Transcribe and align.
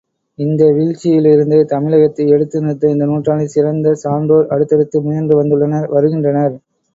இந்த 0.39 0.61
வீழ்ச்சியிலிருந்து 0.75 1.57
தமிழகத்தை 1.73 2.25
எடுத்து 2.29 2.61
நிறுத்த 2.61 2.93
இந்த 2.93 3.05
நூற்றாண்டில் 3.05 3.53
சிறந்த 3.55 3.93
சான்றோர் 4.03 4.49
அடுத்தடுத்து 4.49 5.03
முயன்று 5.05 5.39
வந்துள்ளனர் 5.41 5.89
வருகின்றனர். 5.95 6.57